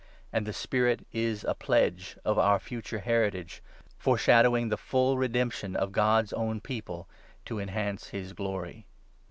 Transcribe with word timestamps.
And 0.33 0.47
the 0.47 0.51
Spirit 0.51 1.05
is 1.13 1.43
a 1.43 1.53
pledge 1.53 2.17
of 2.25 2.39
our 2.39 2.57
future 2.57 2.97
heritage, 2.97 3.61
14 3.99 3.99
fore 3.99 4.17
shadowing 4.17 4.69
the 4.69 4.75
full 4.75 5.15
redemption 5.15 5.75
of 5.75 5.91
God's 5.91 6.33
own 6.33 6.59
People— 6.59 7.07
to 7.45 7.59
enhance 7.59 8.07
his 8.07 8.33
Glory. 8.33 8.87